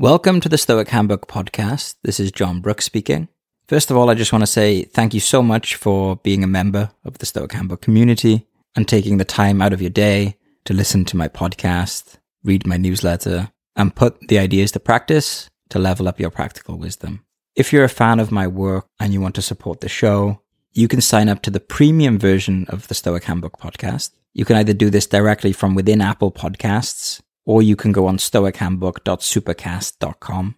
Welcome 0.00 0.40
to 0.40 0.48
the 0.48 0.56
Stoic 0.56 0.88
Handbook 0.88 1.28
podcast. 1.28 1.96
This 2.02 2.18
is 2.18 2.32
John 2.32 2.60
Brooks 2.60 2.86
speaking. 2.86 3.28
First 3.68 3.90
of 3.90 3.98
all, 3.98 4.08
I 4.08 4.14
just 4.14 4.32
want 4.32 4.40
to 4.40 4.46
say 4.46 4.84
thank 4.84 5.12
you 5.12 5.20
so 5.20 5.42
much 5.42 5.74
for 5.74 6.16
being 6.16 6.42
a 6.42 6.46
member 6.46 6.90
of 7.04 7.18
the 7.18 7.26
Stoic 7.26 7.52
Handbook 7.52 7.82
community 7.82 8.46
and 8.74 8.88
taking 8.88 9.18
the 9.18 9.26
time 9.26 9.60
out 9.60 9.74
of 9.74 9.82
your 9.82 9.90
day 9.90 10.38
to 10.64 10.72
listen 10.72 11.04
to 11.04 11.18
my 11.18 11.28
podcast, 11.28 12.16
read 12.42 12.66
my 12.66 12.78
newsletter, 12.78 13.50
and 13.76 13.94
put 13.94 14.18
the 14.28 14.38
ideas 14.38 14.72
to 14.72 14.80
practice 14.80 15.50
to 15.68 15.78
level 15.78 16.08
up 16.08 16.18
your 16.18 16.30
practical 16.30 16.78
wisdom. 16.78 17.22
If 17.54 17.70
you're 17.70 17.84
a 17.84 17.90
fan 17.90 18.20
of 18.20 18.32
my 18.32 18.46
work 18.46 18.86
and 18.98 19.12
you 19.12 19.20
want 19.20 19.34
to 19.34 19.42
support 19.42 19.82
the 19.82 19.90
show, 19.90 20.40
you 20.72 20.88
can 20.88 21.02
sign 21.02 21.28
up 21.28 21.42
to 21.42 21.50
the 21.50 21.60
premium 21.60 22.18
version 22.18 22.64
of 22.70 22.88
the 22.88 22.94
Stoic 22.94 23.24
Handbook 23.24 23.60
podcast. 23.60 24.12
You 24.32 24.46
can 24.46 24.56
either 24.56 24.72
do 24.72 24.88
this 24.88 25.06
directly 25.06 25.52
from 25.52 25.74
within 25.74 26.00
Apple 26.00 26.32
Podcasts 26.32 27.20
or 27.50 27.60
you 27.62 27.74
can 27.74 27.90
go 27.90 28.06
on 28.06 28.16
stoichandbook.supercast.com. 28.16 30.54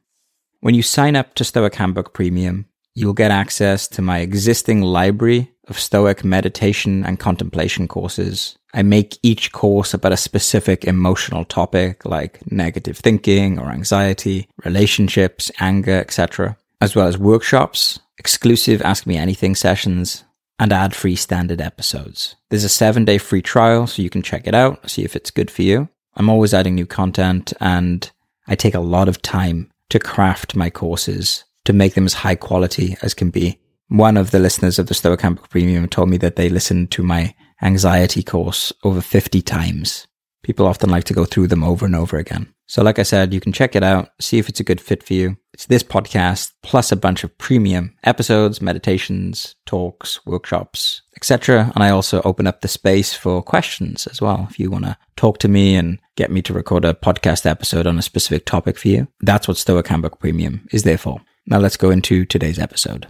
When 0.61 0.75
you 0.75 0.83
sign 0.83 1.17
up 1.17 1.35
to 1.37 1.43
Stoic 1.43 1.77
Handbook 1.77 2.13
Premium, 2.13 2.67
you'll 2.95 3.14
get 3.14 3.31
access 3.31 3.89
to 3.89 4.03
my 4.03 4.19
existing 4.19 4.83
library 4.83 5.50
of 5.69 5.79
Stoic 5.79 6.23
meditation 6.23 7.03
and 7.03 7.19
contemplation 7.19 7.89
courses. 7.89 8.59
I 8.75 8.83
make 8.83 9.17
each 9.23 9.53
course 9.53 9.95
about 9.95 10.13
a 10.13 10.19
specific 10.19 10.85
emotional 10.85 11.47
topic 11.47 12.05
like 12.05 12.41
negative 12.53 12.99
thinking 12.99 13.59
or 13.59 13.71
anxiety, 13.71 14.50
relationships, 14.63 15.50
anger, 15.61 15.99
etc., 15.99 16.59
as 16.83 16.95
well 16.95 17.07
as 17.07 17.17
workshops, 17.17 18.00
exclusive 18.19 18.83
Ask 18.83 19.07
Me 19.07 19.17
Anything 19.17 19.55
sessions, 19.55 20.25
and 20.59 20.75
ad 20.75 20.95
free 20.95 21.17
standard 21.17 21.63
episodes. 21.63 22.36
There's 22.50 22.64
a 22.64 22.69
seven 22.69 23.07
day 23.07 23.17
free 23.17 23.41
trial, 23.41 23.86
so 23.86 24.03
you 24.03 24.11
can 24.11 24.21
check 24.21 24.47
it 24.47 24.55
out, 24.55 24.91
see 24.91 25.05
if 25.05 25.17
it's 25.17 25.31
good 25.31 25.50
for 25.50 25.63
you. 25.63 25.89
I'm 26.16 26.29
always 26.29 26.54
adding 26.54 26.75
new 26.75 26.86
content 26.86 27.52
and 27.61 28.11
I 28.46 28.54
take 28.54 28.75
a 28.75 28.80
lot 28.80 29.08
of 29.08 29.22
time 29.22 29.71
to 29.90 29.98
craft 29.98 30.57
my 30.57 30.71
courses 30.71 31.44
to 31.64 31.72
make 31.72 31.94
them 31.94 32.06
as 32.06 32.14
high 32.14 32.34
quality 32.34 32.97
as 33.02 33.14
can 33.14 33.30
be. 33.30 33.58
One 33.88 34.16
of 34.16 34.30
the 34.30 34.38
listeners 34.38 34.78
of 34.78 34.86
the 34.86 34.94
Stoic 34.94 35.20
Handbook 35.20 35.50
Premium 35.50 35.88
told 35.88 36.08
me 36.08 36.16
that 36.19 36.36
they 36.36 36.48
listened 36.48 36.91
to 36.92 37.02
my 37.02 37.34
anxiety 37.60 38.22
course 38.22 38.72
over 38.82 39.00
50 39.00 39.42
times. 39.42 40.06
People 40.42 40.66
often 40.66 40.90
like 40.90 41.04
to 41.04 41.14
go 41.14 41.24
through 41.24 41.46
them 41.46 41.62
over 41.62 41.86
and 41.86 41.94
over 41.94 42.16
again. 42.16 42.52
So, 42.66 42.82
like 42.82 42.98
I 42.98 43.04
said, 43.04 43.32
you 43.32 43.40
can 43.40 43.52
check 43.52 43.76
it 43.76 43.84
out, 43.84 44.08
see 44.20 44.38
if 44.38 44.48
it's 44.48 44.58
a 44.58 44.64
good 44.64 44.80
fit 44.80 45.02
for 45.02 45.14
you. 45.14 45.36
It's 45.52 45.66
this 45.66 45.84
podcast 45.84 46.52
plus 46.62 46.90
a 46.90 46.96
bunch 46.96 47.22
of 47.22 47.36
premium 47.38 47.94
episodes, 48.02 48.60
meditations, 48.60 49.54
talks, 49.66 50.24
workshops, 50.26 51.02
etc. 51.16 51.70
And 51.74 51.84
I 51.84 51.90
also 51.90 52.22
open 52.24 52.46
up 52.48 52.60
the 52.60 52.68
space 52.68 53.14
for 53.14 53.42
questions 53.42 54.06
as 54.08 54.20
well. 54.20 54.48
If 54.50 54.58
you 54.58 54.70
want 54.70 54.86
to 54.86 54.96
talk 55.16 55.38
to 55.38 55.48
me 55.48 55.76
and 55.76 56.00
get 56.16 56.30
me 56.32 56.42
to 56.42 56.54
record 56.54 56.84
a 56.84 56.94
podcast 56.94 57.46
episode 57.46 57.86
on 57.86 57.98
a 57.98 58.02
specific 58.02 58.44
topic 58.44 58.78
for 58.78 58.88
you, 58.88 59.08
that's 59.20 59.46
what 59.46 59.58
Stoic 59.58 59.86
Handbook 59.86 60.18
Premium 60.18 60.66
is 60.72 60.82
there 60.82 60.98
for. 60.98 61.20
Now, 61.46 61.58
let's 61.58 61.76
go 61.76 61.90
into 61.90 62.24
today's 62.24 62.58
episode. 62.58 63.06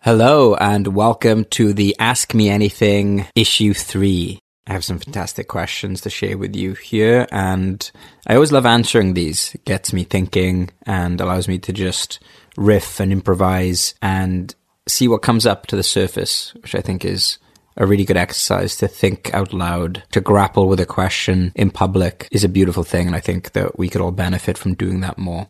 Hello, 0.00 0.54
and 0.56 0.88
welcome 0.88 1.44
to 1.46 1.72
the 1.72 1.96
Ask 1.98 2.34
Me 2.34 2.50
Anything 2.50 3.26
issue 3.34 3.72
three. 3.72 4.38
I 4.66 4.72
have 4.72 4.84
some 4.84 4.98
fantastic 4.98 5.46
questions 5.46 6.00
to 6.02 6.10
share 6.10 6.38
with 6.38 6.56
you 6.56 6.72
here, 6.72 7.26
and 7.30 7.90
I 8.26 8.34
always 8.34 8.52
love 8.52 8.64
answering 8.64 9.12
these. 9.12 9.54
It 9.54 9.64
gets 9.64 9.92
me 9.92 10.04
thinking 10.04 10.70
and 10.86 11.20
allows 11.20 11.48
me 11.48 11.58
to 11.58 11.72
just 11.72 12.18
riff 12.56 12.98
and 12.98 13.12
improvise 13.12 13.94
and 14.00 14.54
see 14.88 15.06
what 15.06 15.22
comes 15.22 15.44
up 15.44 15.66
to 15.66 15.76
the 15.76 15.82
surface, 15.82 16.54
which 16.54 16.74
I 16.74 16.80
think 16.80 17.04
is 17.04 17.38
a 17.76 17.86
really 17.86 18.04
good 18.04 18.16
exercise 18.16 18.76
to 18.76 18.88
think 18.88 19.34
out 19.34 19.52
loud, 19.52 20.02
to 20.12 20.20
grapple 20.20 20.68
with 20.68 20.80
a 20.80 20.86
question 20.86 21.52
in 21.54 21.70
public 21.70 22.28
is 22.30 22.44
a 22.44 22.48
beautiful 22.48 22.84
thing, 22.84 23.06
and 23.06 23.16
I 23.16 23.20
think 23.20 23.52
that 23.52 23.78
we 23.78 23.88
could 23.88 24.00
all 24.00 24.12
benefit 24.12 24.56
from 24.56 24.74
doing 24.74 25.00
that 25.00 25.18
more. 25.18 25.48